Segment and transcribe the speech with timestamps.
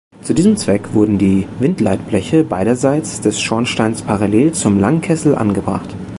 [0.23, 5.95] Zu diesem Zweck wurden die Windleitbleche beiderseits des Schornsteins parallel zum Langkessel angebracht.